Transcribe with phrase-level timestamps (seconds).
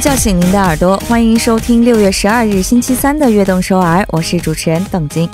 [0.00, 5.28] 叫醒您的耳朵，欢迎收听六月十二日星期三的《悦动首尔》，我是主持人邓晶。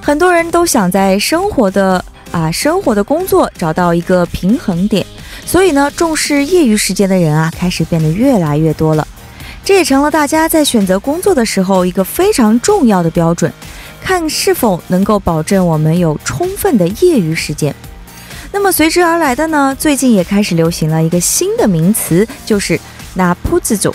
[0.00, 5.04] 很多人都想在生活的啊生活的工作找到一个平衡点，
[5.44, 9.04] 所以呢，重视业余时间的人啊开始变得越来越多了。
[9.64, 13.52] 这也成了大家在选择工作的时候一个非常重要的标准，
[14.00, 17.74] 看是否能够保证我们有充分的业余时间。
[18.52, 22.78] 那么随之而来的呢，最近也开始流行了一个新的名词，就是
[23.14, 23.94] “那铺子组，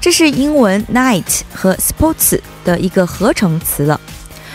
[0.00, 4.00] 这是英文 night 和 sports 的一个合成词了。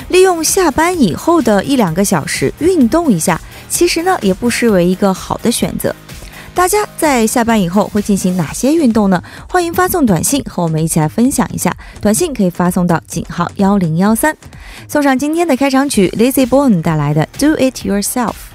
[0.10, 5.96] 利用下班以后的一两个小时运动一下，其实呢也不失为一个好的选择。
[6.54, 9.22] 大家在下班以后会进行哪些运动呢？
[9.50, 11.76] 欢迎发送短信和我们一起来分享一下。
[12.00, 14.38] 短信可以发送到井号幺零幺三，
[14.88, 18.55] 送上今天的开场曲 Lazy Bone 带来的 Do It Yourself。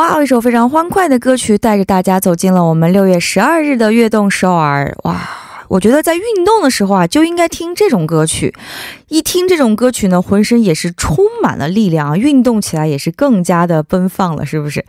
[0.00, 4.96] 哇，一首非常欢快的歌曲，带着大家走进了我们六月十二日的悦动首尔。
[5.02, 5.14] 哇，
[5.68, 8.54] 我觉得在运动的时候啊，就应该听这种歌曲。
[9.08, 14.82] 一听这种歌曲呢，浑身也是充满了力量，运动起来也是更加的奔放了，是不是？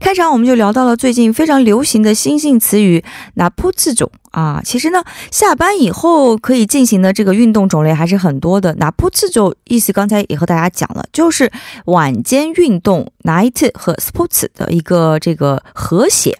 [0.00, 3.02] 开场我们就聊到了最近非常流行的新兴词语
[3.36, 4.10] “那扑次种”。
[4.30, 8.74] 啊，其实呢，下班以后可以进行的这个运动种类还是很多的。
[8.78, 11.50] 那不次就意思刚才也和大家讲了，就是
[11.86, 16.38] 晚间运动 （night） 和 sports 的一个这个和谐。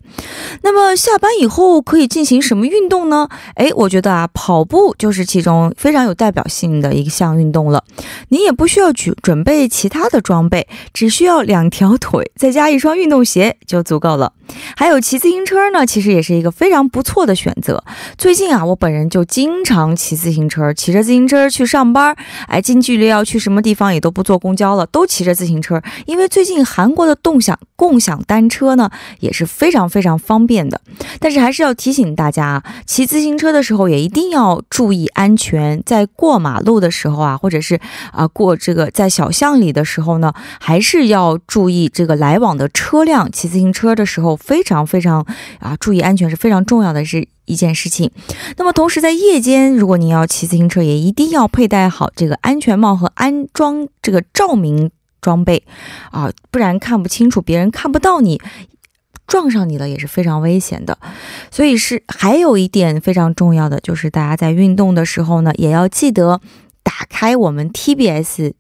[0.62, 3.28] 那么下班以后可以进行什么运动呢？
[3.54, 7.84] 哎，我觉得啊，跑步就是其中非常有代表性的一项运动了。
[8.28, 14.32] 你也不需要准准备其他的装备，只需要两条腿，再加一双运动鞋就足够了。
[14.76, 17.77] 还有骑自行车呢，其实也是一个非常不错的选择。
[18.16, 22.16] 最近啊，我本人就经常骑自行车，骑着自行车去上班。
[22.46, 25.82] 哎，近距离要去什么地方也都不坐公交了，都骑着自行车。
[26.06, 28.90] 因为最近韩国的共享共享单车呢
[29.20, 30.80] 也是非常非常方便的。
[31.20, 35.82] 但是还是要提醒大家啊，骑自行车的时候也一定要注意安全。
[35.84, 37.78] 在过马路的时候啊，或者是
[38.12, 43.30] 啊过这个在小巷里的时候呢，还是要注意这个来往的车辆。
[43.30, 44.28] 骑自行车的时候。
[44.48, 45.26] 非常非常
[45.58, 48.10] 啊，注意安全是非常重要的是一件事情。
[48.56, 55.64] 那么同时在夜间，如果你要骑自行车，也一定要佩戴好这个安全帽和安装这个照明装备
[56.12, 58.40] 啊，不然看不清楚，别人看不到你，
[59.26, 60.98] 撞上你了也是非常危险的。
[61.50, 66.40] 所以是还有一点非常重要的，就是大家在运动的时候呢，也要记得
[66.82, 68.52] 打开我们 TBS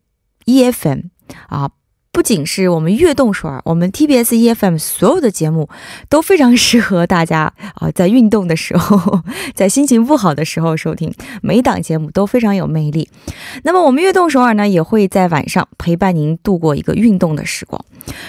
[0.46, 1.02] EFM
[1.46, 1.70] 啊。
[2.18, 5.68] 不仅是我们悦动首尔，我们 TBS EFM 所有的节目
[6.08, 9.22] 都非常适合大家啊，在运动的时候，
[9.54, 13.08] 在心情不好的时候收听，每档节目都非常有魅力。
[13.62, 17.80] 那么我们悦动首尔呢，也会在晚上陪伴您度过一个运动的时光。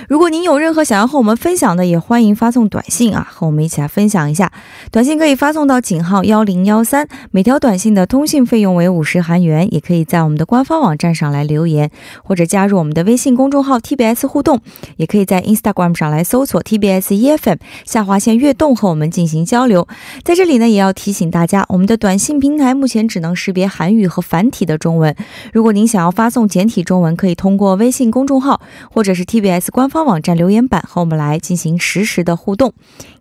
[0.07, 4.51] 如果您有任何想要和我们分享的，也欢迎发送短信啊，和我们一起来分享一下。
[4.91, 9.67] 短信可以发送到井号幺零幺三，每条短信的通信费用为五十韩元。
[9.73, 11.89] 也可以在我们的官方网站上来留言，
[12.23, 13.78] 或者加入我们的微信公众号。
[13.79, 14.59] TBS 互动，
[14.97, 19.88] 也可以在 Instagram 上来搜索 TBS EFM 下划线悦动和我们进行交流。
[20.23, 25.16] 在这里呢，也要提醒大家，我们的短信平台目前只能识别韩语和繁体的中文。
[25.53, 32.73] 如果您想要发送简体中文，可以通过微信公众号或者是 TBS 官方网站留言板和我们来进行实时的互动。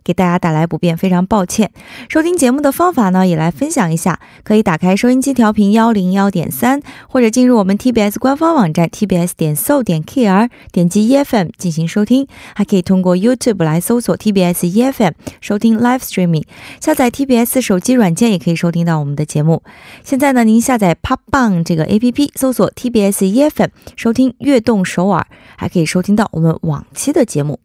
[0.03, 1.69] 给大家带来不便，非常抱歉。
[2.07, 4.19] 收听节目的方法呢，也来分享一下。
[4.43, 10.38] 可以打开收音机调频幺零幺点三，或者进入我们 TBS 官方网站 tbs 点 so 点 kr，
[10.71, 12.27] 点击 EFM 进行收听。
[12.55, 16.43] 还可以通过 YouTube 来搜索 TBS EFM 收听 Live Streaming。
[16.79, 19.63] 下载 TBS 手机软件也可以收听到我们的节目。
[20.03, 25.25] 现在呢，您下载 Pop Bang 这个 APP，搜索 TBS EFM 收听悦动首尔，
[25.57, 27.59] 还可以收听到我们往期的节目。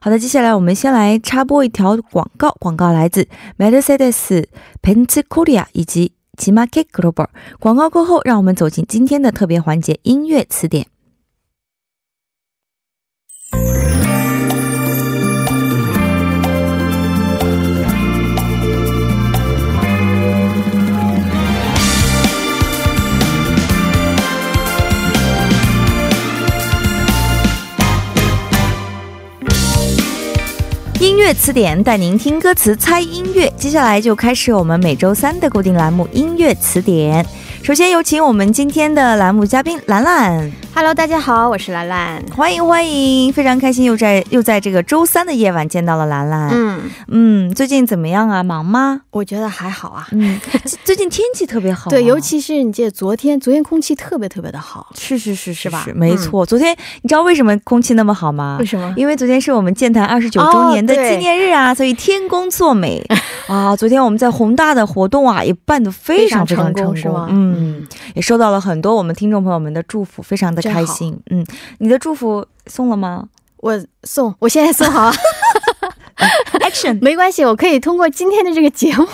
[0.00, 2.56] 好的，接下来我们先来插播一条广告。
[2.58, 4.46] 广告来自 Mercedes
[4.82, 7.26] Benz Korea 以及 g m a k e Global。
[7.58, 10.86] 广告过后，让我们走进今天的特别环节——音乐词典。
[31.34, 37.24] 词典带您听歌词猜音乐，接下来就开始我们每周三的固定栏目——音乐词典。
[37.62, 40.50] 首先有请我们今天的栏目嘉宾兰兰。
[40.74, 46.48] Hello，大家好，我是兰兰，欢迎欢迎，非常开心又在又在这个周三的夜晚见到了兰兰。
[46.52, 48.42] 嗯嗯，最近怎么样啊？
[48.42, 49.02] 忙吗？
[49.10, 50.08] 我觉得还好啊。
[50.12, 50.40] 嗯，
[50.84, 51.90] 最近天气特别好。
[51.92, 54.88] 对，尤其是你记得昨天，昨天空气特别特别的好。
[54.94, 55.86] 是是是是吧？
[55.94, 58.56] 没错，昨天你知道为什么空气那么好吗？
[58.58, 58.92] 为什么？
[58.96, 63.04] 因为昨天是我们建坛二十九周年的纪念日啊， 所以天公作美
[63.48, 63.76] 啊。
[63.76, 67.26] 昨天我们在宏大的活动啊，也办得非常非常成功，是吗？
[67.28, 67.49] 嗯，
[68.14, 71.18] 也收到了很多我们听众朋友们的祝福，非常的开心。
[71.30, 71.44] 嗯，
[71.78, 73.28] 你的祝福送了吗？
[73.58, 75.12] 我送，我现在送好。
[76.60, 79.06] Action，没关系，我可以通过今天的这个节目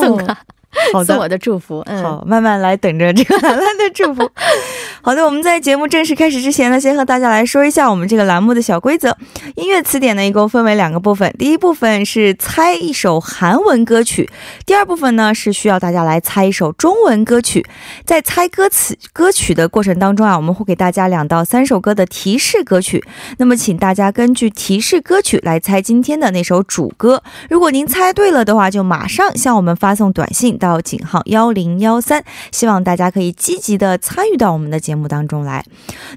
[0.00, 0.40] 送啊。
[0.92, 4.28] 好的，我的祝福，嗯，好，慢慢来，等着这个兰兰的祝福。
[5.02, 9.16] 好的，我们在节目正式开始之前呢，先和大家来说一下我们这个栏目的小规则。
[9.56, 14.28] 音乐词典呢，一共分为两个部分，第一部分是猜一首韩文歌曲，
[14.64, 17.64] 第二部分呢是需要大家来猜一首中文歌曲。
[18.04, 23.04] 在猜歌词歌曲的过程当中啊，我们会给大家两到三首歌的提示歌曲，
[23.38, 27.22] 那么请大家根据提示歌曲来猜今天的那首主歌。
[27.50, 30.58] 如果您猜对了的话，就马上向我们发送短信。
[30.64, 35.62] 到井号幺零幺三，希望大家可以积极的参与到我们的节目当中来。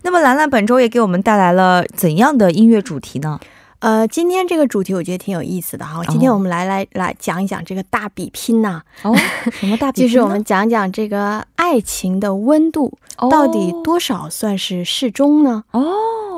[0.04, 3.38] 那么兰兰本周也给我们带来了怎样的音乐主题呢？
[3.80, 6.04] 呃，今天这个主题我觉得挺有意思的哈。
[6.10, 8.82] 今天我们来来来讲一讲这个大比拼呐。
[9.04, 9.16] 哦，
[9.52, 10.08] 什么大比拼？
[10.10, 12.92] 就是我们讲讲这个爱情的温度
[13.30, 15.64] 到底多少算是适中呢？
[15.72, 15.84] 哦。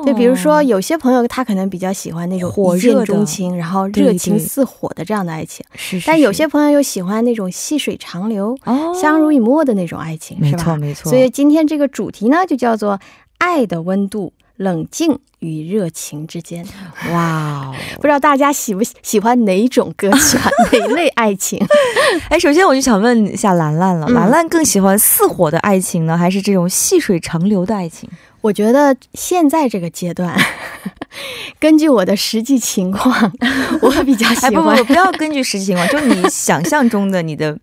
[0.06, 6.00] 就比如说，有些朋友他可能比较喜欢那种一见钟情，然后热情似火的这样的爱情，是。
[6.06, 8.56] 但有些朋友又喜欢那种细水长流、
[8.98, 10.58] 相濡以沫的那种爱情，是吧？
[10.58, 11.10] 没错，没错。
[11.10, 12.98] 所以今天这个主题呢，就叫做
[13.36, 16.62] “爱的温度，冷静与热情之间”。
[17.12, 20.50] 哇，不知道大家喜不喜欢哪种歌曲啊？
[20.72, 21.58] 哪类爱情？
[22.28, 28.08] 哎，首先我就想问一下兰兰了，兰兰更喜欢似火的爱情呢，还是这种细水长流的爱情？
[28.42, 30.34] 我觉得现在这个阶段，
[31.58, 33.32] 根据我的实际情况，
[33.80, 34.52] 我比较喜欢。
[34.54, 37.58] 不不不，不要根据实际情况，就你想象中的你的。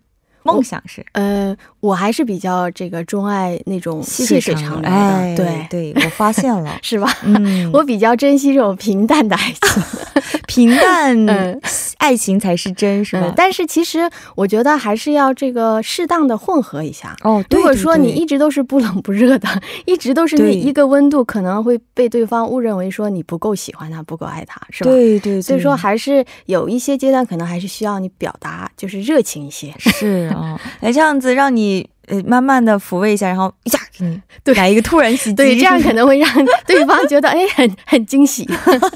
[0.54, 7.08] 梦想是，呃，我还是比较这个钟爱那种细水长流的，对对，我发现了， 是吧？
[7.24, 9.82] 嗯， 我比较珍惜这种平淡的爱情，
[10.48, 11.60] 平淡
[11.98, 13.30] 爱情才是真，是吧？
[13.36, 17.14] 但是其实我觉得还是要这个适当的混合一下。
[17.22, 19.48] 哦，如果说你一直都是不冷不热的，
[19.84, 24.90] 一直都是那一个温度，可能会被对方误认为说你不够喜欢他，不够爱他，是吧？
[24.90, 30.32] 对对，所以说还是有一些阶段，可能还是需要你表达，就是热情一些，是。
[30.34, 34.20] 哦， 哎，这样子让你呃慢慢的抚慰一下，然后一下给你
[34.54, 36.28] 来一个突然袭击，对，这样可能会让
[36.66, 38.48] 对方觉得哎很很惊喜，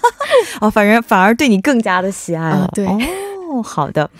[0.60, 2.68] 哦，反正反而对你更加的喜爱了。
[2.74, 4.10] 对，哦，好的。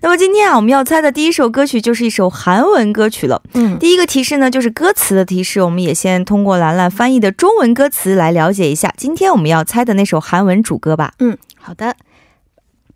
[0.00, 3.40] 那么今天啊，我们要猜的第一首歌曲就是一首韩文歌曲了。
[3.54, 11.12] 嗯，第一个提示呢就是歌词的提示，我们也先通过兰兰翻译的中文歌词来了解一下今天我们要猜的那首韩文主歌吧。
[11.20, 11.94] 嗯，好的，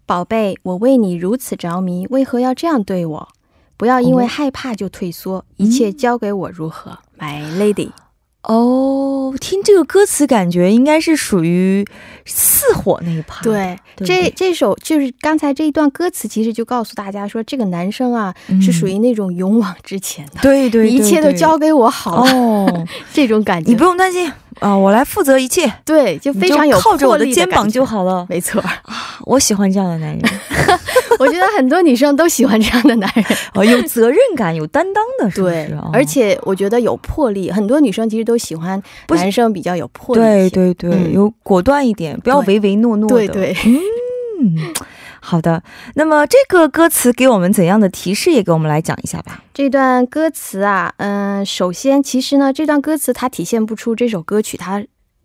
[0.05, 3.29] 宝贝，我为你如此着迷，为何要这样对我？
[3.77, 7.91] 不要因为害怕就退缩，一切交给我如何，My Lady。
[8.43, 11.85] 哦，听这个歌词，感觉应该是属于
[12.25, 13.43] 似火那一趴。
[13.43, 20.41] 对，这这首就是刚才这一段歌词，其实就告诉大家说，这个男生啊是属于那种勇往直前的。
[20.43, 22.33] 对对，一切都交给我好了。
[22.33, 24.33] 哦， 这种感觉，你不用担心。
[24.61, 30.23] 啊，我来负责一切，对，就非常有靠着我的肩膀就好了，没错啊，我喜欢这样的男人，
[31.21, 43.57] 我觉得很多女生都喜欢这样的男人， 哦，有责任感、有担当的，对，而且我觉得有魄力，很多女生其实都喜欢男生比较有魄力，对对对，有果断一点，不要唯唯诺诺的，对对，
[44.41, 44.75] 嗯。
[45.19, 45.61] 好的，
[45.95, 48.31] 那么这个歌词给我们怎样的提示？
[48.31, 49.43] 也给我们来讲一下吧。
[49.53, 54.85] 这段歌词啊，嗯，首先，其实呢，这段歌词它体现不出这首歌曲它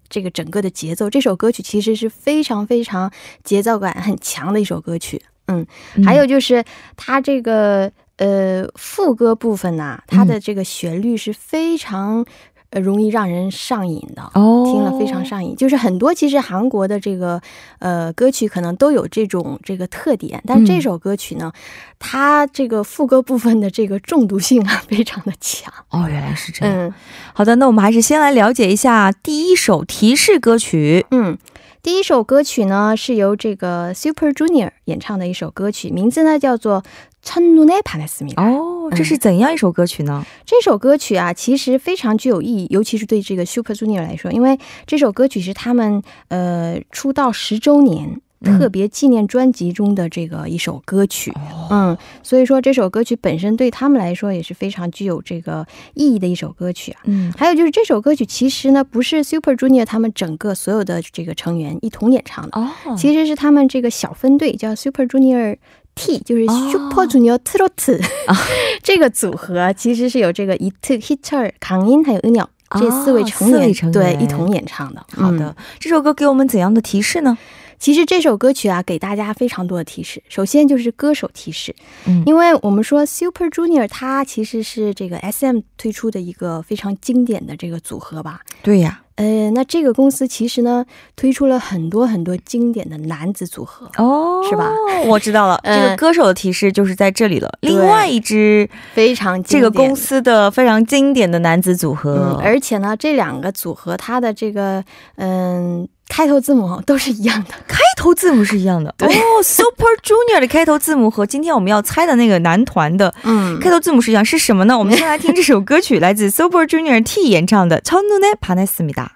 [0.09, 1.07] 这个整个的节奏。
[1.07, 3.11] 这首歌曲其实是非常非常
[3.43, 5.21] 节奏感很强的一首歌曲。
[5.51, 6.63] 嗯，还有就是
[6.95, 12.25] 它这个呃副歌部分呢，它的这个旋律是非常。
[12.73, 15.53] 呃，容易让人上瘾的，哦，听了非常上瘾。
[15.57, 17.41] 就是很多其实韩国的这个
[17.79, 21.51] 呃歌曲可能都有这种这个特点，但这首歌曲呢，
[21.99, 25.69] 它这个副歌部分的这个中毒性啊非常的强。
[25.89, 26.73] 哦，原来是这样。
[26.73, 26.93] 嗯，
[27.33, 31.05] 好的，那我们还是先来了解一下第一首提示歌曲。
[31.11, 31.37] 嗯，
[31.82, 36.82] 第一首歌曲呢是由这个 Super Junior 演唱的一首歌曲，名字呢叫做。
[37.26, 40.24] 천눈에반했습니다哦，这是怎样一首歌曲呢？
[40.44, 51.31] 这首歌曲啊，其实非常具有意义，尤其是对这个 Super Junior 来说，因为这首歌曲是他们呃出道十周年 特别纪念专辑中的这个一首歌曲，
[51.69, 57.01] 嗯，所以说这首歌曲本身对他们来说也是非常具有这个意义的一首歌曲啊。
[57.05, 65.57] 嗯，还有就是这首歌曲其实呢不是 Super Junior 他们整个所有的这个成员一同演唱的哦，其实是他们这个小分队叫 Super Junior
[65.93, 68.01] T，就是 Super Junior Trot，
[68.81, 75.05] 这个组合其实是有这个 It Heter Kangin 还有恩鸟这四位成员对一同演唱的。
[75.11, 77.37] 好的，这首歌给我们怎样的提示呢？
[77.81, 80.21] 其实这首歌曲啊，给大家非常多的提示。
[80.29, 88.41] 首先就是歌手提示，嗯因为我们说 Super Junior 它其实是这个 SM 推出的一个非常经典的这个组合吧。
[88.61, 90.85] 对呀，呃，那这个公司其实呢，
[91.15, 94.69] 推出了很多很多经典的男子组合，哦，是吧？
[95.07, 97.49] 我知道了， 嗯这个歌手的提示就是在这里了。
[97.61, 99.95] 对另外一支非常这个公。
[99.95, 104.83] 司的非常经典的男子组合，嗯，而且呢，这两个组合它的这个
[105.15, 107.50] 嗯开头字母都是一样的。
[107.66, 108.94] 开头字母是一样的。
[109.00, 109.08] 哦，
[109.42, 114.78] Super Junior 的开头字母和今天我们要猜的那个男团的嗯开头字母是一样，是什么呢？
[114.78, 119.08] 我们先来听这首歌曲，来自 Super Junior T 演唱的《첫눈에반했습니다》。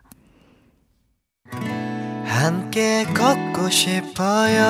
[2.30, 4.62] 함께 걷고 싶어요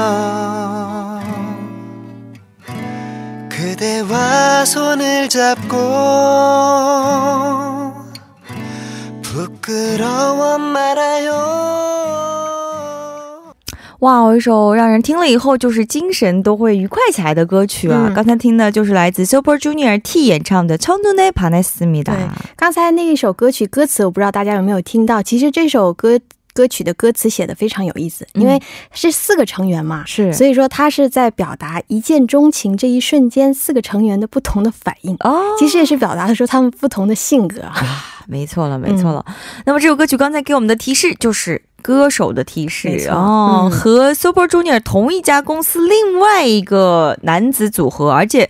[3.51, 6.01] 그대와 손을 잡고 부끄러워
[7.21, 8.04] 말아요
[14.01, 18.07] 哇，有一首让人听了以后就是精神都会愉快起来的歌曲啊！
[18.09, 22.05] 嗯刚才听的就是来自 Super Junior T 演唱的《첫눈에반했습니다》。
[22.05, 22.17] 对
[22.57, 25.23] 刚才那一首歌曲歌词，我不知道大家有没有听到。
[25.23, 26.19] 其实这首歌
[26.55, 28.59] 歌曲的歌词写的非常有意思，因为
[28.91, 35.15] 是四个成员嘛，是所以说他是在表达一见钟情这一瞬间四个成员的不同的反应。
[35.21, 38.14] 哦，其实也是表达的说他们不同的性格啊。
[38.28, 39.26] 没错了，没错了。
[39.66, 48.50] 那么这首歌曲刚才给我们的提示就是歌手的提示哦，嗯和 Super Junior 同一家公司另外一个男子组合，而且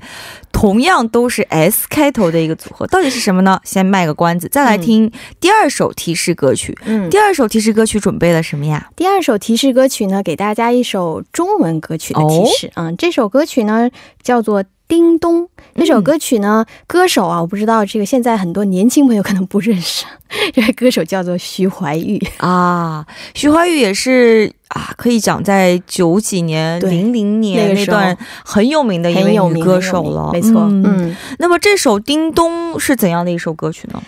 [0.54, 3.60] 同样都是 S 开头的一个组合，到底是什么呢？
[3.66, 6.78] 先卖个关子，再来听第二首提示歌曲。
[6.86, 8.90] 嗯，第二首提示歌曲准备了什么呀？
[8.96, 12.72] 第二首提示歌曲呢，给大家一首中文歌曲的提示。
[12.76, 13.90] 嗯，这首歌曲呢
[14.24, 15.44] 叫做《叮咚》。
[15.76, 20.06] 这首歌曲呢，歌手啊，我不知道这个现在很多年轻朋友可能不认识，
[20.54, 22.22] 这位歌手叫做徐怀钰。
[22.38, 30.62] 啊，徐怀钰也是啊，可以讲在九几年、对零零年那段很有名的一很有名位女歌手了，没错。
[30.62, 34.02] 嗯嗯，那么这首《叮咚》是怎样的一首歌曲呢？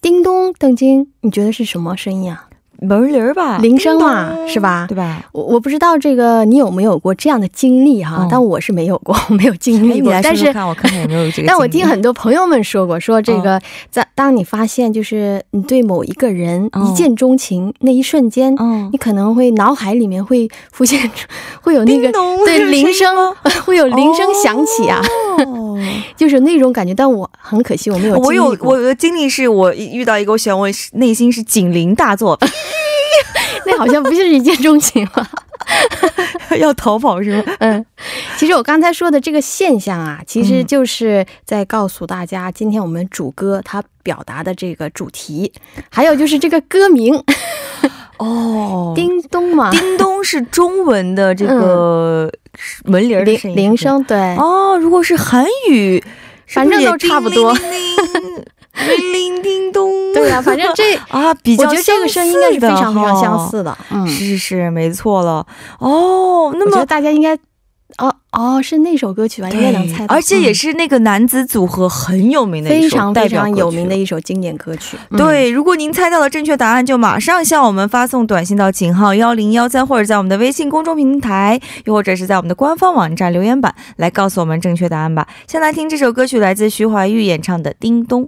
[0.00, 2.46] 叮咚，邓晶，你觉得是什么声音啊？
[2.80, 4.86] 门铃儿吧，铃声嘛是吧？
[4.88, 5.22] 对吧？
[5.32, 10.10] 我我不知道这个你有没有过这样的经历哈，嗯但我是没有过， 我没有经历过。
[10.22, 11.46] 但是来说说看，我看看有没有这个。
[11.48, 13.60] 但我听很多朋友们说过，说这嗯个
[13.90, 21.28] 在当你发现就是你对某一个人嗯一见钟情那一瞬间，嗯你，可能会脑海里面会浮现出
[21.60, 22.10] 会有那个
[22.44, 23.14] 对铃声，
[23.66, 25.00] 会有铃声响起啊，
[25.46, 25.59] 哦
[26.16, 26.94] 就是那种感觉。
[26.94, 32.38] 但我很可惜我没有经我有我的经历是我遇到一个我喜欢，我内心是警铃大作，
[33.66, 35.28] 那好像不是一见钟情了。
[36.58, 37.44] 要逃跑是吗？
[37.60, 37.86] 嗯，
[38.36, 45.52] 其实我刚才说的这个现象啊，其实嗯就是在告诉大家，今天我们主歌它表达的这个主题，
[45.88, 47.22] 还有就是这个歌名
[48.20, 52.30] 哦“叮咚”嘛，叮咚是中文的这个
[52.84, 56.02] 门铃儿的铃声音，铃声，对，哦，如果是韩语，
[56.46, 59.90] 反正都差不多叮铃叮咚。
[60.12, 63.76] 对呀、反正这 啊，比较我觉得这个声音应该是非常非常相似的。
[63.90, 65.46] 嗯，是是是，没错了。
[65.78, 67.38] 哦，那么大家应该，
[68.00, 69.50] 哦哦，是那首歌曲吧？
[69.50, 74.96] 应该能猜到，而且也嗯是那个男子组合很有名的一首非常非常有名的一首经典歌曲。
[75.10, 85.26] 嗯，对，如果您猜到了正确答案，就马上向我们发送短信到井号幺零幺三，或者在我们的微信公众平台，又或者是在我们的官方网站留言板来告诉我们正确答案吧。
[85.46, 88.24] 先来听这首歌曲，来自徐怀钰演唱的《叮咚》。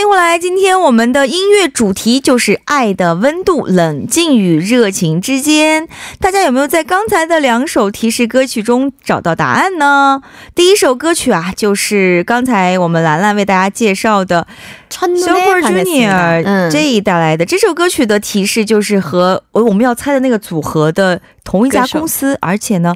[0.00, 5.86] 欢迎回来，今天我们的音乐主题就是爱的温度，冷静与热情之间。
[6.18, 10.22] 大家有没有在刚才的两首提示歌曲中找到答案呢？
[10.54, 14.46] 第一首歌曲啊，就是刚才我们兰兰为大家介绍的
[14.88, 22.94] Super Junior 嗯，J 带来的这首歌曲的提示，就是和我我们要猜的那个组合的同一家公司，而且呢。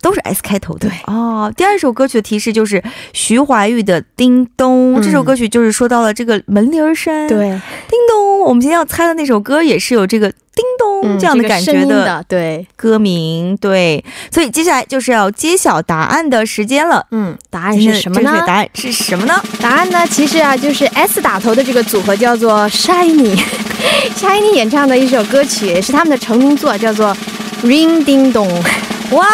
[0.00, 0.88] 都是 S 开头的。
[0.88, 7.48] 对哦，第二首歌曲的提示就是徐怀钰的《叮咚》，嗯这首歌曲就是说到了这个门铃儿声，，对，
[7.88, 8.40] 叮咚。
[8.40, 17.04] 我们今天要猜的那首歌也是有这个叮咚、嗯这样的感觉的，对，歌名，对，所以接下来就是要揭晓答案的时间了。
[17.10, 18.46] 嗯，答案是什么呢正确？
[18.46, 19.34] 答案是什么呢？
[19.60, 27.14] 答案呢，其实啊，就是 S 打头的这个组合叫做 Shiny，Shiny 演唱的一首歌曲，是他们的成名作，叫做
[27.62, 28.62] Ring Ding Dong。
[29.11, 29.25] 哇，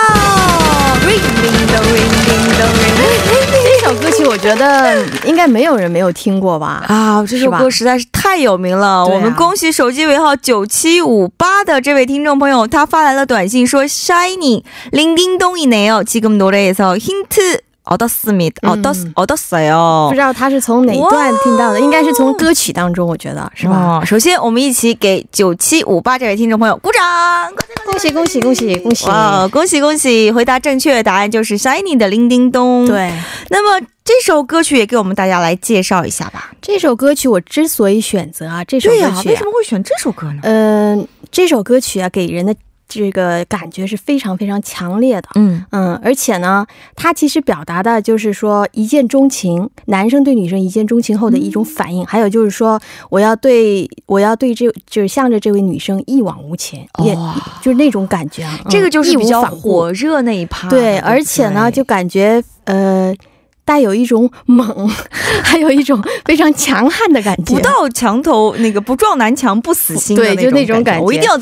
[1.05, 6.83] ring ding dong ring ding dong ring ding dong 这首歌曲我觉得应该没有人没有听过吧？
[6.88, 9.05] 啊，这首是吧歌实在是太有名了。
[9.05, 17.54] 对啊我们恭喜手机尾号九七五八的这位听众朋友，他发来了短信说：“Shiny 링딩동이네요。지금 노래에서 힌트”
[17.86, 18.62] 얻었습니다.
[18.62, 18.69] 嗯
[19.15, 24.00] 얻었얻었어요 不知道他是从哪段听到的，应该是从歌曲当中，我觉得是吧？
[24.01, 27.01] 哦，首先，我们一起给九七五八这位听众朋友鼓掌！
[27.83, 29.07] 恭喜恭喜恭喜恭喜！
[29.07, 30.31] 哇，恭喜恭喜！
[30.31, 33.12] 回答正确的答案就是 Shiny 的《铃叮咚》。，对
[33.50, 36.51] 那么这首歌曲也给我们大家来介绍一下吧。
[36.62, 40.39] 这首歌曲，我之所以选择啊这首对呀、歌曲、为什么会选这首歌呢？
[40.43, 42.55] 嗯、这首歌曲啊，给人的
[42.88, 45.28] 这个感觉是非常非常强烈的。
[45.35, 58.59] 嗯，嗯，而且呢，它其实表达的就是说一见钟情，男生对女生一见钟情后的一种反应，还有就是说我要对我要对这就是向着这位女生一往无前，也哦就是那种感觉啊。
[58.64, 60.69] 嗯这个就是比较火热那一趴。
[60.69, 63.14] 对，而且呢，就感觉呃。
[63.66, 64.88] 带有一种猛，
[65.43, 67.52] 还有一种非常强悍的感觉。
[67.57, 71.37] 不到墙头那个不撞南墙不死心的对就那种感感觉我一定要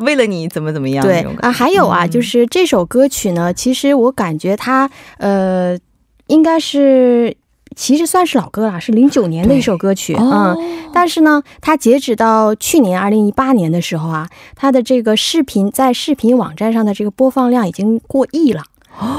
[0.00, 1.20] 为了你怎么怎么样对。
[1.40, 5.78] 啊，还有啊，嗯就是这首歌曲呢，其实我感觉它呃，
[6.26, 7.36] 应该是
[7.76, 10.90] 其实算是老歌了，是零九年的一首歌曲，哦嗯。
[10.92, 18.62] 但是呢，它截止到去年二零一八年的时候啊，它的这个视频在视频网站上的这个播放量已经过亿了。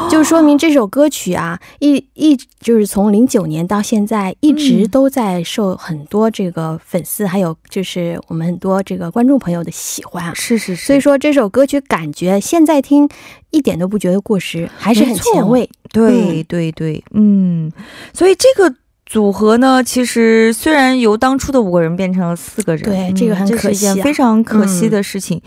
[0.09, 10.33] 就说明这首歌曲啊，一一就是从零九年到现在，一直嗯都在受很多这个粉丝，还有就是我们很多这个观众朋友的喜欢啊。
[10.33, 13.09] 是是是，所以说这首歌曲感觉现在听
[13.49, 15.69] 一点都不觉得过时，还是很前卫。
[15.91, 17.71] 对对对，嗯，
[18.13, 18.75] 所以这个。
[19.11, 23.93] 组合呢，其实虽然由当初的五个人变成了四个人，嗯对这个很可惜啊。
[23.93, 25.41] 件非常可惜的事情。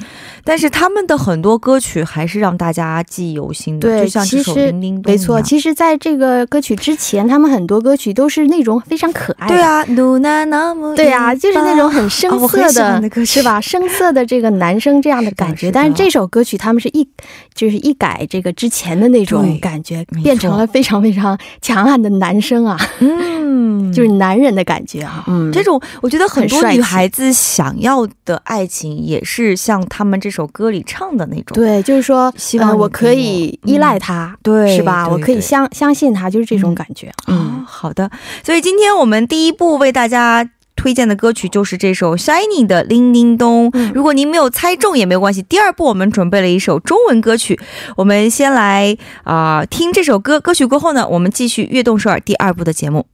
[0.45, 9.55] 但是他们的很多歌曲还是让大家记忆犹新的，对就像这首《其实叮叮咚》没错，其实在这个歌曲之前，他们很多歌曲都是那种非常可爱的。
[9.55, 13.59] 对啊，努娜那么对啊，就是那种很生啊我很涩喜欢的， 是吧？
[13.59, 17.09] 生涩的这个男生这样的感觉，但是这首歌曲他们是一
[17.55, 23.54] 就是一改这个之前的那种感觉变成了非常非常强悍的男生啊，嗯，
[23.93, 25.25] 就是男人的感觉啊。
[25.27, 31.55] 嗯，这种，我觉得很多女孩子想要的爱情，也是像他们这首歌里唱的那种。
[31.55, 35.09] 对，就是说，希望呃我可以依赖他，对是吧？
[35.09, 37.13] 我可以相相信他，就是这种感觉。
[37.27, 38.11] 嗯，嗯，好的。
[38.43, 40.49] 所以今天我们第一步为大家。
[40.77, 43.71] 推荐的歌曲就是这首 Shiny 的《叮叮咚》。
[43.75, 47.59] 嗯如果您没有猜中也没有关系，第二步我们准备了一首中文歌曲，
[47.97, 50.41] 我们先来啊、听这首歌。
[50.41, 53.07] 歌曲过后呢，我们继续《悦动首尔》第二部的节目。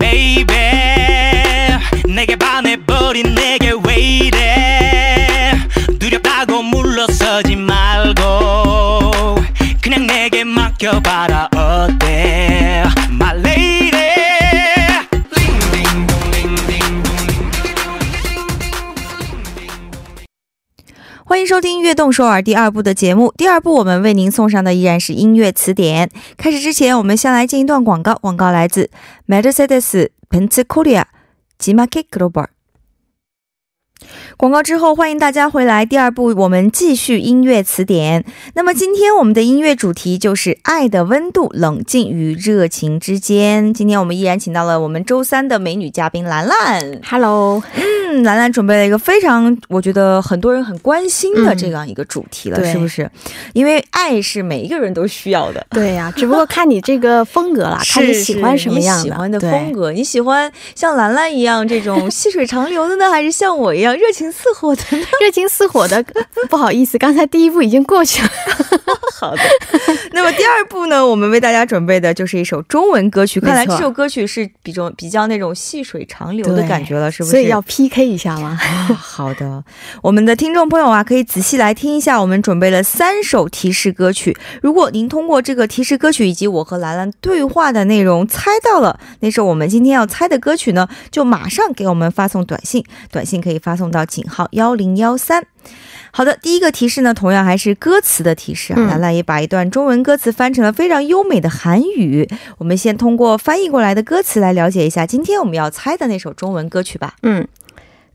[0.00, 0.46] Baby
[2.14, 3.61] 내게 반해버린 내게
[21.53, 23.31] 收听《悦动首尔》第二部的节目。
[23.37, 26.09] 第二部我们为您送上的依然是音乐词典。
[26.35, 28.15] 开始之前，我们先来进一段广告。
[28.15, 28.89] 广告来自
[29.27, 31.03] Mercedes Benz Korea
[31.59, 32.47] G Market Global。
[34.37, 35.85] 广告之后，欢迎大家回来。
[35.85, 38.23] 第二部我们继续音乐词典。
[38.55, 43.73] 那么今天我们的音乐主题就是爱的温度，冷静与热情之间。
[43.73, 46.99] 今天我们依然请到了我们周三的美女嘉宾兰兰。
[47.07, 53.09] Hello，嗯，兰兰准备了一个非常，我觉得很多人很关心的这样一个主题了，嗯是不是？
[53.53, 55.65] 因为爱是每一个人都需要的。
[55.69, 65.05] 对呀、 只不过看你这个风格啦，看你喜欢什么样的，你喜欢的风格，你喜欢像兰兰一样这种细水长流的呢，还是像我一样热情似火的呢？
[65.21, 66.03] 热情似火的。
[66.49, 68.29] 不好意思，刚才第一步已经过去了。
[69.13, 69.41] 好的，
[70.11, 73.39] 那么第二步呢，我们为大家准备的就是一首中文歌曲。
[73.39, 77.31] 看来这首歌曲是比较比较那种细水长流的感觉了，是不是？
[77.31, 78.57] 所以要 PK PK 一下吗？
[78.97, 79.63] 好的，
[80.01, 84.35] 我们的听众朋友啊，可以仔细来听一下，我们准备了三首提示歌曲。
[84.61, 95.46] 如果您通过这个提示歌曲以及我和兰兰对话的内容猜到了那首我们今天要猜的歌曲呢，就马上给我们发送短信，短信可以发送到井号幺零幺三。
[96.10, 98.76] 好的，第一个提示呢，同样还是歌词的提示啊。
[98.78, 102.28] 嗯兰兰也把一段中文歌词翻成了非常优美的韩语。
[102.56, 107.14] 我们先通过翻译过来的歌词来了解一下今天我们要猜的那首中文歌曲吧。
[107.22, 107.46] 음.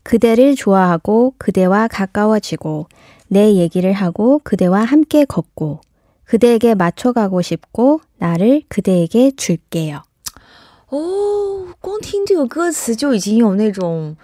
[0.02, 2.88] 그대를 좋아하고 그대와 가까워지고
[3.28, 5.80] 내 얘기를 하고 그대와 함께 걷고
[6.24, 10.02] 그대에게 맞춰가고 싶고 나를 그대에게 줄게요.
[10.90, 14.16] 哦，光听这个歌词就已经有那种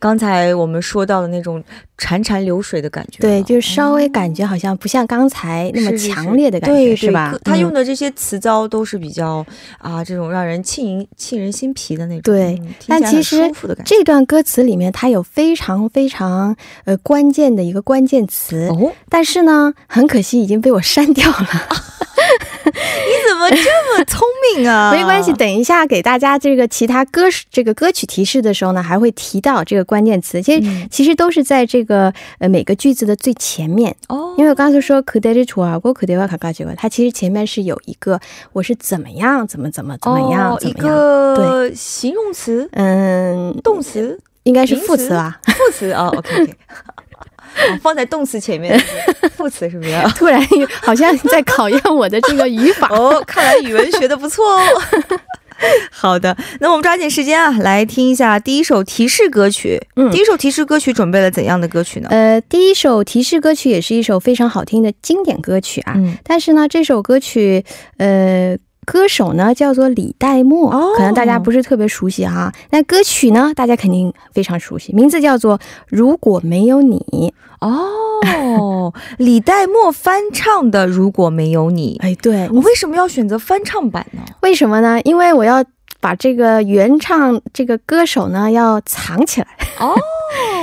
[0.00, 1.62] 刚才我们说到的那种
[1.98, 3.18] 潺潺流水的感觉。
[3.20, 7.38] 对，就是稍微感觉好像不像刚才那么强烈的感觉，对是吧？
[7.44, 7.84] 他用的。
[7.84, 9.44] 这些词藻都是比较
[9.78, 12.22] 啊，这种让人沁沁人心脾的那种。
[12.22, 13.50] 对但其实。
[13.84, 21.46] 这段歌词里面，它有非常非常呃关键的一个关键词，哦，但是呢，很可惜已经被我删掉了。
[22.70, 24.20] 你怎么这么聪
[24.54, 24.92] 明啊？
[24.94, 30.40] 没关系等一下给大家这个其他歌这个歌曲提示的时候呢还会提到这个关键词。
[30.42, 33.94] 其实其实都是在这个呃每个句子的最前面。
[34.08, 34.34] 哦。
[34.38, 38.18] 因为我刚才说可得里土耳其国可得哇卡卡西国它其实前面是有一个
[38.52, 42.68] 我是怎么样怎么怎么怎么样一个形容词？
[42.72, 43.58] 嗯。
[43.62, 44.18] 动词？
[44.44, 45.10] 应该是副词？
[45.10, 45.92] 吧副词？
[45.92, 46.54] 哦 ok
[47.82, 48.78] 放在动词前面，
[49.36, 49.92] 副词是不是？
[50.16, 50.40] 突然
[50.82, 52.88] 好像在考验我的这个语法。
[52.88, 54.64] 哦，看来语文学的不错哦。
[55.90, 59.78] 好的，那我们抓紧时间啊，来听一下第一首提示歌曲。
[59.96, 62.08] 嗯第一首提示歌曲准备了怎样的歌曲呢？
[62.10, 65.92] 呃，第一首提示歌曲也是一首非常好听的经典歌曲啊。
[65.96, 67.62] 嗯，但是呢，这首歌曲，
[67.98, 68.56] 呃，
[68.90, 72.52] 歌手呢叫做李代沫，哦可能大家不是特别熟悉哈。
[72.70, 76.98] 那歌曲呢，大家肯定非常熟悉，名字叫做《如果没有你》。
[77.60, 84.22] 哦， 李代沫翻唱的《如果没有你》，哎，对，我为什么要选择翻唱版呢？
[84.42, 85.00] 为什么呢？
[85.04, 85.62] 因为我要
[86.00, 89.46] 把这个原唱这个歌手呢要藏起来。
[89.78, 89.94] 哦，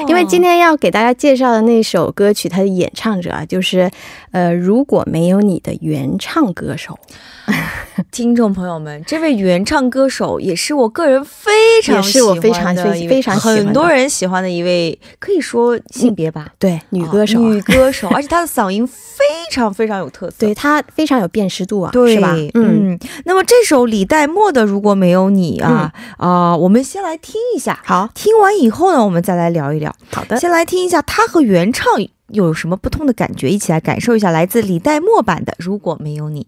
[0.08, 3.92] 因为今天要给大家介绍的那首歌曲，它的演唱者啊，就是
[4.32, 6.98] 呃，如果没有你的原唱歌手，
[8.12, 11.52] 听众朋友们，这位原唱歌手也是我个人非
[11.84, 20.36] 常也是我非常喜欢的非常很多人喜欢的一位，可以说性别吧，对，女歌手、啊哦女歌手，而且她的嗓音非常非常有特色。
[20.40, 22.34] 对她非常有辨识度啊，对，是吧？
[22.54, 23.00] 嗯，嗯。
[23.26, 27.80] 那么这首李代沫的《如果没有你》啊啊、我们先来听一下。
[27.84, 29.94] 好听完以后呢，我们再来聊一聊。
[30.12, 31.86] 好的，先来听一下他和原唱
[32.30, 36.42] 有什么不同的感觉，一起来感受一下来自李代沫版的《如果没有你》。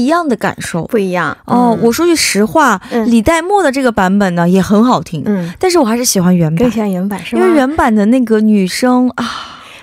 [0.00, 1.76] 一样的感受不一样哦。
[1.76, 7.42] 嗯我说句实话，嗯李代沫的这个版本呢也很好听，嗯，但是我还是喜欢原版，更喜欢原版是吗？
[7.42, 9.24] 因为原版的那个女生啊，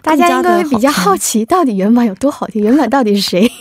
[0.02, 2.64] 大家应该比较好，奇，到底原版有多好听？
[2.64, 3.52] 原版到底是谁？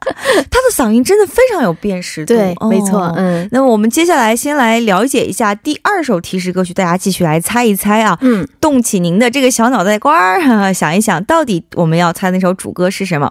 [0.50, 3.48] 她的嗓音真的非常有辨识度，对，没错哦，嗯。
[3.52, 13.30] 那么我们接下来先来了解一下第二首提示歌曲，大家继续来猜一猜啊，嗯，动起您的这个小脑袋瓜儿， 想一想到底我们要猜那首主歌是什么。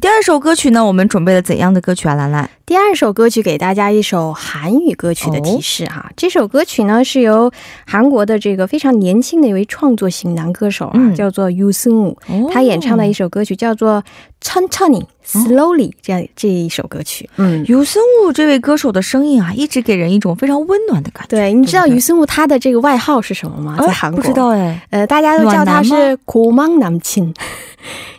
[0.00, 2.14] 第二首歌曲呢，我们准备了怎样的歌曲啊？
[2.14, 7.50] 兰兰，第二首歌曲给大家一首韩语歌曲的提示哈，这首歌曲呢是由
[7.86, 11.14] 韩国的这个非常年轻的一位创作型男歌手啊，嗯。
[11.16, 12.50] 叫做 Yu Seung Woo，、哦。
[12.52, 14.02] 他演唱的一首歌曲叫做
[14.45, 17.29] 《천천히 Slowly》这样这一首歌曲。
[17.37, 21.37] 嗯，尤森武这位歌手的声音啊，一直给人一种非常温暖的感觉。
[21.37, 23.77] 对，你知道对不对 Yu Seung Woo 他的这个外号是什么吗？
[23.79, 27.33] 在韩国不知道哎，呃，大家都叫他暖男是“고망남친”，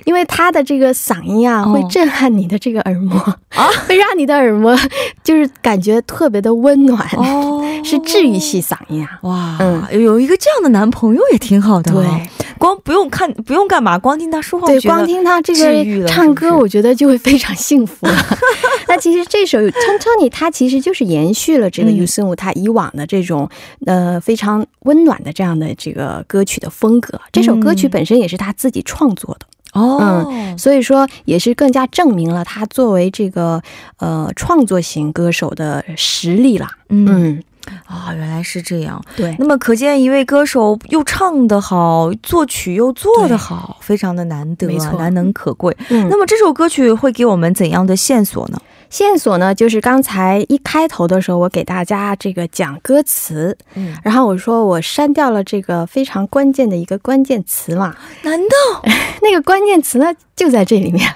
[0.04, 3.18] 因为他的这个嗓音啊，哦会震撼你的这个耳膜
[3.50, 4.74] 啊， 会让你的耳膜
[5.24, 9.18] 就是感觉特别的温暖，哦是治愈系嗓音啊。
[9.22, 11.94] 哇，嗯有一个这样的男朋友也挺好的、啊。
[11.94, 18.38] 对， 光不用看，不用干嘛，光听他说话，对，我觉得光听他这治愈了个唱歌，是不是我觉得就会非常幸福了。
[18.88, 23.48] 那其实这首《천천히》它其实就是延续了这个嗯 U 森武他以往的这种
[23.86, 27.20] 呃非常温暖的这样的这个歌曲的风格。
[27.32, 29.46] 这首歌曲嗯本身也是他自己创作的。
[29.72, 33.62] 哦，所以说也是更加证明了他作为这个
[33.96, 36.68] 呃创作型歌手的实力啦。
[36.90, 39.02] 嗯 嗯，啊，原来是这样。
[39.16, 45.76] 对那么可见一位歌手又唱得好，作曲又做得好，非常的难得、啊，没错难能可贵。
[45.90, 48.60] 嗯那么这首歌曲会给我们怎样的线索呢？
[48.90, 58.82] 线索呢，就是刚才一开头的时候，我给大家这个讲歌词，嗯，然后我说我删掉了这个非常关键的一个关键词嘛，难道
[59.22, 61.14] 那个关键词呢就在这里面了，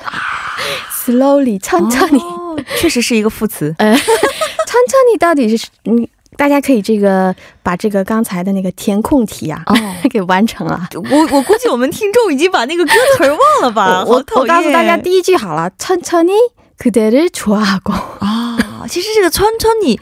[0.90, 3.74] slowly，천천히， 哦，确实是一个副词。
[3.76, 6.08] 呃，천천히到底是嗯，
[6.40, 9.74] 大家可以这个把这个刚才的那个填空题啊、哦，
[10.10, 10.88] 给完成了。
[11.10, 14.04] 我我估计我们听众已经把那个歌词儿忘了吧？
[14.04, 17.92] 我好讨厌我告诉大家第一句好了，천천히그대를좋아하고。
[18.20, 19.98] 啊，其实这个川川你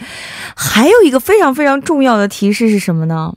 [0.57, 3.33] 还有一个非常非常重要的提示是什么呢？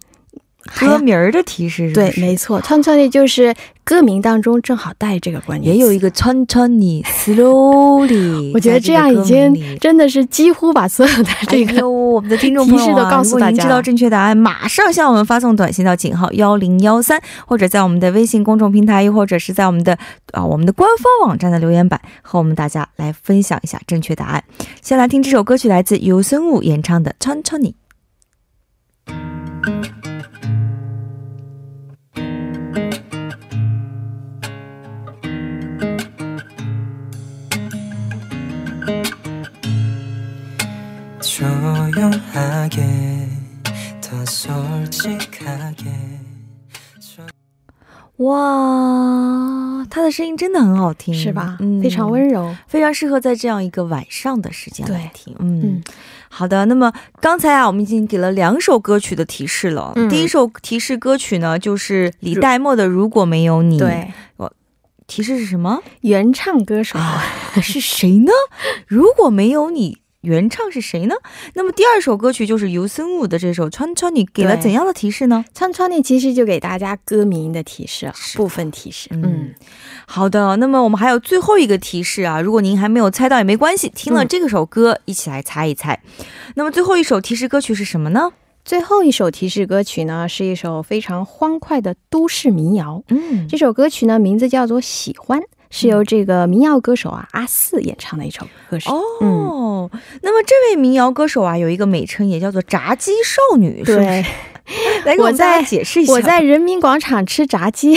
[0.70, 19.98] 还有歌名儿的提示是不对，是没错，천천히就是歌名当中正好带这个关键词，也有一个川川你 slowly， 我觉得这样已在这个歌经名里真的是几乎把所有的这个、哎呦，我们的听众朋友、啊、提示都告诉大家如果您知道正确答案，马上向我们发送短信到井号幺零幺三，或者在我们的微信公众平台，又或者是在我们的
[20.34, 24.44] 啊我们的官方网站的留言板，和我们大家来分享一下正确答案。
[24.82, 27.74] 先来听这首歌曲，来自尤森武演唱的《川川你》。
[48.19, 51.57] 哇，他的声音真的很好听，是吧？
[51.61, 52.55] 嗯非常温柔。
[52.69, 55.35] 非常适合在这样一个晚上的时间来听。
[55.41, 55.83] 嗯嗯，
[56.29, 56.67] 好的。
[56.67, 59.93] 那么刚才啊，我们已经给了两首歌曲的提示了。
[59.97, 64.13] 嗯第一首提示歌曲呢，就是李代沫的《如果没有你》。，对，
[65.07, 65.83] 提示是什么？
[66.03, 67.23] 原唱歌手、啊，
[67.63, 68.33] 是谁呢？
[68.87, 69.99] 如果没有你。
[70.23, 71.17] 原唱是谁呢？
[71.55, 75.45] 那么第二首歌曲就是尤森武的这首《川川你》，给了怎样的提示呢？
[75.53, 79.09] 川川你其实就给大家歌名的提示了，部分提示。
[79.11, 79.55] 嗯嗯，
[80.07, 86.01] 好的，那么我们还有最后一个提示啊，如果您还没有猜到也没关系，听了嗯这个首歌、一起来猜一猜。
[86.55, 88.31] 那么最后一首提示歌曲是什么呢？
[88.65, 93.03] 最后一首提示歌曲呢，是一首非常欢快的都市民谣。
[93.09, 98.89] 嗯这首歌曲呢，名字叫做《喜欢》，是由这个民谣歌手啊阿四演唱的一首歌曲。
[98.89, 99.91] 哦，
[100.23, 104.25] 那么这位民谣歌手啊，有一个美称也叫做炸鸡少女，是不是？
[105.05, 106.13] 对，来给我们我在解释一下。
[106.13, 107.95] 我在人民广场吃炸鸡，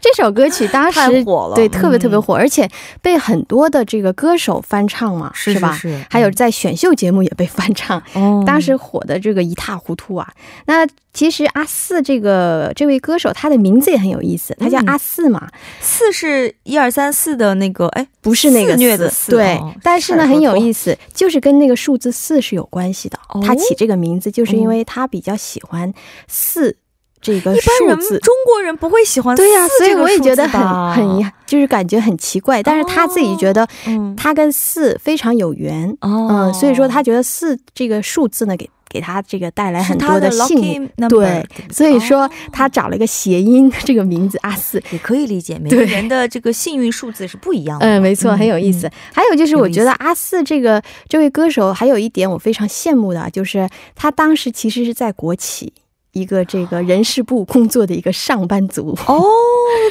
[0.00, 2.68] 这首歌曲当时火了，对特别特别嗯，火，而且
[3.02, 5.72] 被很多的这个歌手翻唱嘛，是吧？
[5.74, 10.32] 是是还有在选秀节目也被翻唱，哦， 当时火的这个一塌糊涂啊。
[10.66, 15.48] 那其实阿四这个这位歌手，他的名字也很有意思，他叫嗯阿四嘛，
[15.80, 23.18] 四是一二三四的那个，哎，不是那个四虐的肆对哦，但是呢很有意思，就是跟那个数字四是有关系的。
[23.28, 25.89] 哦他起这个名字，就是因为他比较喜欢
[26.28, 26.76] 四
[27.20, 28.18] 这个一般人数字。
[28.20, 30.60] 中国人不会喜欢对呀、所以我也觉得很
[30.94, 32.62] 很遗憾，就是感觉很奇怪。
[32.62, 40.90] 但是他自己觉得嗯他跟四非常有缘，哦嗯，所以说他觉得四这个数字呢，给给他这个带来很多的幸运。
[41.08, 44.82] 对所以说哦他找了一个谐音，这个名字阿四。
[44.90, 47.86] 也可以理解，每个人的这个幸运数字是不一样的。
[47.86, 48.86] 嗯，没错，很有意思。
[48.86, 55.72] 嗯还有就是，我觉得阿四这个这位歌手，还有一点我非常羡慕的，就是他当时其实是在国企
[56.12, 58.96] 一个这个人事部工作的一个上班族。
[59.06, 59.24] 哦，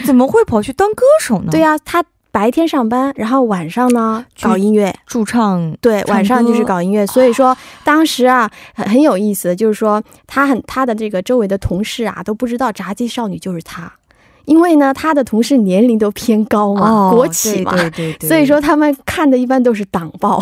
[0.05, 1.47] 怎么会跑去当歌手呢？
[1.51, 4.95] 对、呀、他白天上班，然后晚上呢搞音乐。
[5.07, 13.91] 驻唱对，唱晚上就是搞音乐，所以说当时啊很很有意思，就是说他很他的这个周围的同事啊都不知道炸鸡少女就是他，
[14.45, 18.27] 因为呢他的同事年龄都偏高嘛，哦，国企嘛，对对对对。
[18.27, 20.39] 所以说他们看的一般都是党报，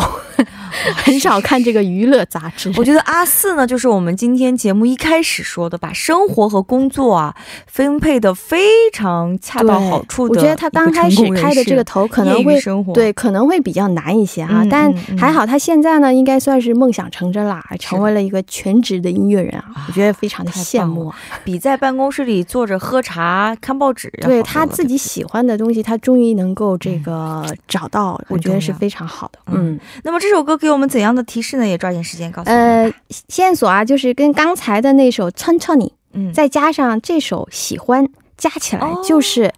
[0.96, 2.72] 很少看这个娱乐杂志。
[2.76, 7.34] 我觉得阿四呢，就是我们今天节目一开始说的，把生活和工作啊
[7.66, 12.58] 分配的非常恰到好处的我觉得他刚开始开的这个头可能会
[12.94, 21.16] 对可能会比较难一些啊、嗯但还好他现在呢应该算是梦想成真了，成为了一个全职的音乐人啊，我觉得非常的羡慕啊。
[21.44, 29.38] 比在办公室里坐着喝茶看报对他自己喜欢的东西，他终于能够这个找到，我觉得是非常好的。
[29.46, 31.66] 嗯，那么这首歌给我们怎样的提示呢？
[31.66, 32.50] 也抓紧时间告诉。
[32.50, 32.92] 呃，
[33.28, 38.04] 线索啊，就是跟刚才的那首《穿穿你》，嗯，再加上这首《喜欢》，
[38.36, 39.52] 加起来就是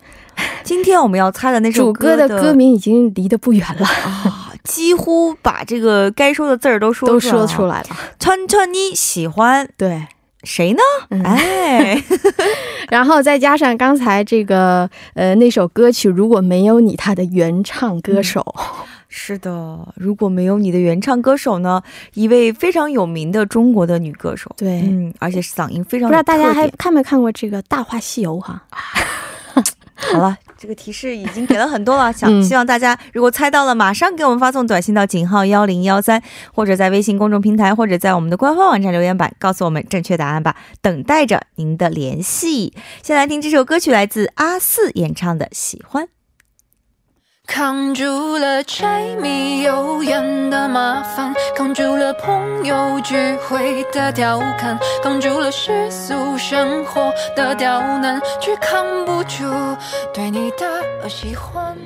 [0.64, 7.86] 今天我们要猜的那首 歌的歌名已经离得不远了啊，几乎把这个该说的字儿都说 都说出来了，
[8.18, 10.06] 《穿穿你》喜欢，对。
[10.44, 10.82] 谁呢？
[11.10, 11.22] 嗯。
[11.22, 12.02] 哎，
[12.90, 18.44] 然后再加上刚才这个呃那首歌曲，如果没有你，它的原唱歌手，
[19.08, 21.82] 是的，如果没有你的原唱歌手呢，
[22.14, 24.80] 一位非常有名的中国的女歌手，对。
[24.82, 28.62] 嗯，而且嗓音非常不知道大家还看没看过这个《大话西游》哈？
[29.94, 42.74] 好了，这个提示已经给了很多了， 想嗯希望大家如果猜到了，马上给我们发送短信到井号幺零幺三，或者在微信公众平台，或者在我们的官方网站留言板告诉我们正确答案吧，等待着您的联系。
[43.02, 46.04] 先来听这首歌曲，来自阿四演唱的《喜欢》。
[47.50, 59.44] 扛住了柴米油盐的麻烦，扛住了朋友聚会的调侃，扛住了世俗生活的刁难，却扛不住
[60.14, 61.76] 对你的喜欢。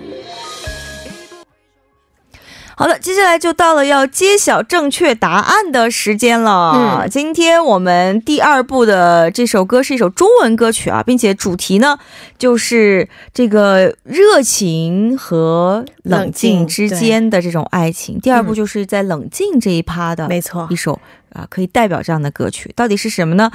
[2.76, 6.72] 好了，接下来就到了要揭晓正确答案的时间了。
[6.74, 11.96] 嗯今天我们第二部的这首歌是一首中文歌曲啊，并且主题呢
[12.36, 18.18] 就是这个热情和冷静之间的这种爱情。
[18.20, 20.98] 第二部就是在冷静这一趴的没错一首
[21.32, 23.50] 啊，可以代表这样的歌曲，到底是什么呢？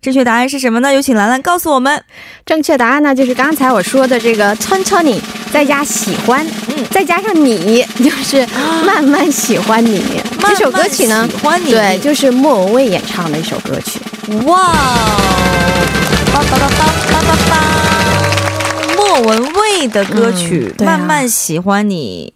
[0.00, 0.92] 正确答案是什么呢？
[0.92, 2.02] 有请兰兰告诉我们。
[2.44, 5.20] 正确答案呢就是刚才我说的这个村村你
[5.52, 6.46] 再加喜欢。
[6.68, 6.84] 嗯。
[6.90, 8.46] 再加上你就是
[8.84, 10.02] 慢慢喜欢你。
[10.40, 11.70] 这首歌曲呢喜欢你。
[11.70, 13.98] 对就是莫文蔚演唱的一首歌曲。
[14.46, 14.72] 哇！
[16.32, 17.52] 叭叭叭叭叭叭叭
[18.96, 22.34] 莫文蔚的歌曲慢慢喜欢你。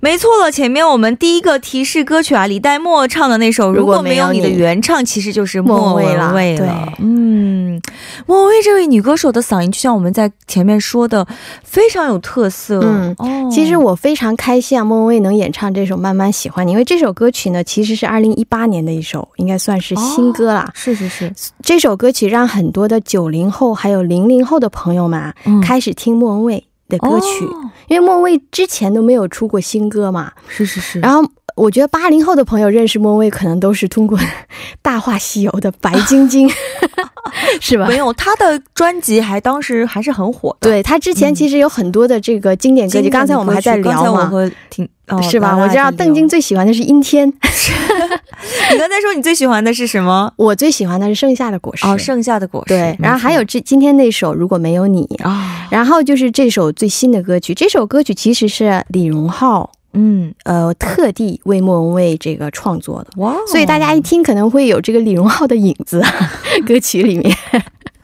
[0.00, 6.32] 没错了，前面我们第一个提示歌曲啊，李代沫唱的那首《如如果果没有你》的原唱，其实就是莫莫文蔚了了。
[6.32, 6.68] 对。
[7.00, 7.80] 嗯，
[8.26, 11.26] 莫文蔚这位女歌手的嗓音，就像我们在前面说的，
[11.64, 12.80] 非常有特色。
[12.84, 20.70] 嗯哦，其实我非常开心啊，莫文蔚能演唱这首《慢慢喜欢你》，因为这首歌曲呢，其实是二零一八年的一首，应该算是新歌啦。
[20.74, 21.32] 是是是，
[21.62, 25.60] 这首歌曲让很多的九零后还有零零后的朋友们啊，嗯。
[25.60, 30.32] 开始听莫文蔚的歌曲，哦因为莫文蔚之前都没有出过新歌嘛。
[30.46, 34.16] 是是是，然后我觉得八零后的朋友认识莫文蔚，可能都是通过
[34.80, 36.48] 《大话西游》的白晶晶，
[37.60, 37.96] 是吧没？
[37.96, 40.70] 有她的专辑还当时还是很火的。
[40.70, 45.56] 对他之前其实有很多的这个经典歌曲，刚才我们还在聊我嘛，和挺、哦是吧？
[45.56, 47.30] 我知道邓晶最喜欢的是《阴天》，
[48.72, 50.32] 你刚才说你最喜欢的是什么？
[50.36, 51.86] 我最喜欢的是《盛夏的果实》。
[51.90, 52.74] 哦，盛夏的果实。
[52.74, 57.52] 对，然后还有这今天那首《如果没有你》，错啊，然后就是这首最新的歌曲。
[57.54, 63.10] 这首歌曲其实是李荣浩嗯，呃特地为莫文蔚这个创作的，
[63.50, 66.00] 所以大家一听可能会有这个李荣浩的影子，
[66.64, 67.36] 歌曲里面。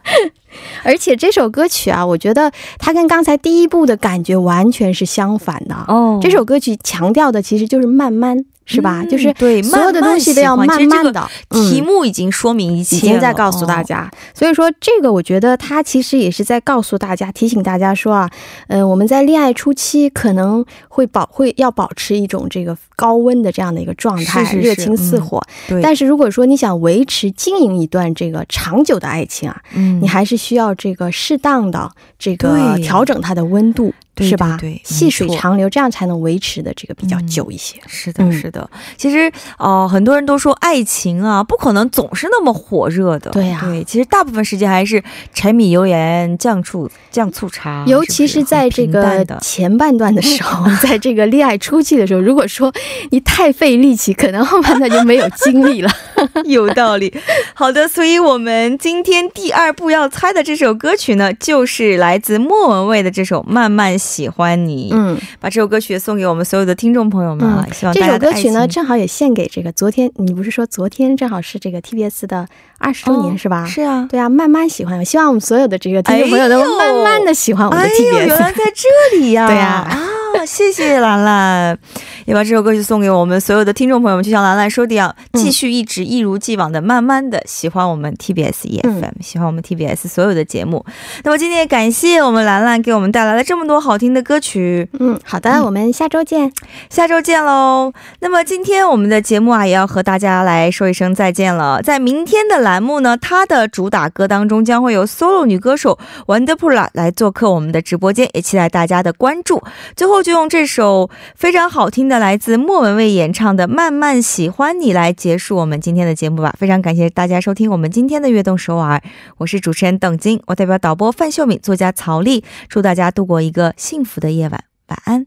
[0.82, 5.74] 而且这首歌曲啊，我觉得它跟刚才第一部的感觉完全是相反的。
[5.88, 9.02] 哦，这首歌曲强调的其实就是慢慢，是吧？
[9.02, 11.30] 嗯就是对所有的东西都要慢慢的。
[11.50, 13.84] 题嗯目已经说明一切了，已经在告诉大哦。
[13.84, 18.30] 家，所以说这个我觉得他其实也是在告诉大家、提醒大家说啊，
[18.68, 25.42] 呃，我们在恋爱初期可能会保会要保持一种这个高温的这样的一个状态，是是是热情似火。
[25.68, 34.56] 对，但是如果说你想维持经营一段这个长久的爱情啊，嗯你还是需要这个适当的这个对调整它的温度，对是吧？
[34.60, 37.76] 对对细水长流，这样才能维持的这个比较久一些。
[37.86, 38.68] 是的，嗯是的。
[38.96, 43.30] 其实，呃，很多人都说爱情啊，不可能总是那么火热的。
[43.30, 52.72] 对呀对，其实大部分时间还是柴米油盐酱醋酱醋茶，尤其是在这个前半段的时候， 在这个恋爱初期的时候，如果说
[53.10, 55.90] 你太费力气，可能后半段就没有精力了。
[56.44, 57.12] 有道理。
[57.54, 64.90] 好的，所以我们今天第二步要猜的这首歌曲呢，就是来自莫文蔚的这首《慢慢喜欢你》。
[64.94, 67.66] 嗯，把这首歌曲送给我们所有的听众朋友们啊！
[67.72, 72.46] 希望这首歌曲呢，正好也献给这个昨天，你不是说昨天正好是这个 TBS 的
[72.78, 73.64] 二十周年、哦是吧？
[73.66, 74.06] 是啊。
[74.10, 74.98] 对啊，慢慢喜欢。
[74.98, 78.26] 我希望我们所有的这个听众朋友能够哎呦慢慢的喜欢我们的，TBS。
[78.26, 79.88] 原来在这里呀、 对呀
[80.36, 81.78] 啊，谢谢兰兰，
[82.24, 90.84] 也把这首歌曲送给我们所有的听众朋友们，就像兰兰说的一样，嗯继续一直一如既往的慢慢的喜欢我们 TBS EFM，、喜欢我们 TBS 所有的节目。
[91.22, 96.52] 那么今天也感谢我们兰兰给我们带来了这么多好听的歌曲，嗯，好的，我们下周见。
[96.88, 97.92] 下周见喽。
[98.20, 101.82] 那么今天我们的节目啊，也要和大家来说一声再见了。
[101.82, 109.62] 在明天的栏目呢，它的主打歌当中将会有 solo 女歌手 Wonderpula 来做客我们的直播间，也期待大家的关注。
[109.96, 116.54] 最后就用这首非常好听的来自莫文蔚演唱的《慢慢喜欢你》来结束我们今天的节目吧。
[116.58, 119.02] 非常感谢大家收听我们今天的悦动首尔，
[119.38, 125.26] 我是主持人邓晶，我代表导播范秀敏、作家曹丽，祝大家度过一个幸福的夜晚，晚安。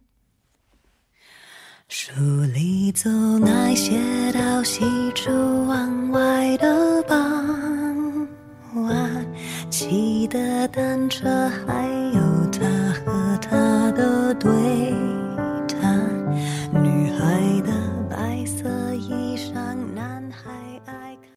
[1.89, 2.11] 书
[2.53, 3.93] 里走那些
[4.33, 4.83] 到西
[5.15, 5.31] 出
[5.67, 8.27] 望外的傍
[8.75, 9.25] 晚，
[9.69, 12.21] 骑的单车还有
[12.51, 12.67] 他
[13.05, 13.16] 和